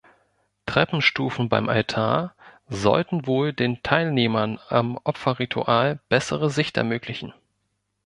Treppenstufen 0.65 1.47
beim 1.47 1.69
Altar 1.69 2.33
sollten 2.67 3.27
wohl 3.27 3.53
den 3.53 3.83
Teilnehmern 3.83 4.59
am 4.69 4.97
Opferritual 5.03 5.99
bessere 6.09 6.49
Sicht 6.49 6.75
ermöglichen. 6.77 7.35